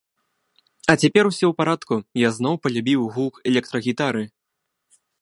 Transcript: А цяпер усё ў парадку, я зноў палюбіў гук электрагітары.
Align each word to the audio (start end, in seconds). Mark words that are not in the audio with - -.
А 0.93 0.95
цяпер 1.03 1.23
усё 1.31 1.43
ў 1.49 1.51
парадку, 1.59 1.95
я 2.27 2.33
зноў 2.39 2.59
палюбіў 2.65 3.07
гук 3.19 3.33
электрагітары. 3.53 4.29